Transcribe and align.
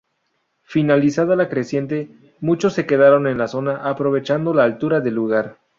Finalizada 0.63 1.35
la 1.35 1.47
creciente, 1.47 2.09
muchos 2.39 2.73
se 2.73 2.87
quedaron 2.87 3.27
en 3.27 3.37
la 3.37 3.47
zona, 3.47 3.87
aprovechando 3.87 4.51
la 4.51 4.63
altura 4.63 4.99
del 4.99 5.13
lugar. 5.13 5.59